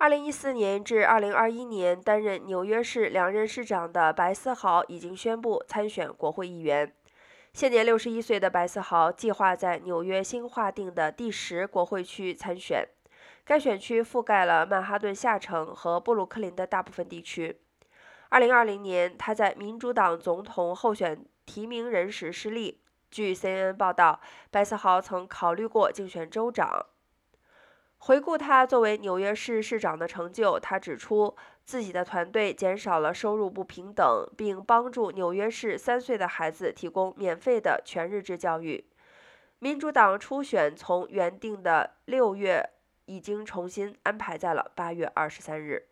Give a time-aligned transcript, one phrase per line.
[0.00, 6.90] 2014年至2021年担任纽约市两任市长的白思豪已经宣布参选国会议员。
[7.52, 12.88] 现年61岁的白思豪计划在纽约新划定的第十国会区参选，
[13.44, 17.60] 该选区覆盖了曼哈顿下城和布鲁克林的大部分地区。
[18.30, 22.80] 2020年，他在民主党总统候选提名人时失利。
[23.10, 24.18] 据 CNN 报道，
[24.50, 26.86] 白思豪曾考虑过竞选州长。
[28.10, 38.84] 回顾他作为纽约市市长的成就，他指出自己的团队减少了收入不平等，并帮助纽约市三岁的孩子提供免费的全日制教育。
[39.60, 42.70] 民主党初选从原定的六月
[43.04, 45.86] 已经重新安排在了八月二十三日。